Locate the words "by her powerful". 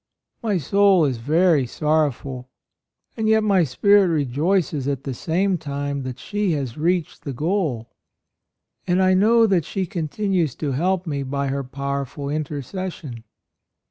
11.21-12.29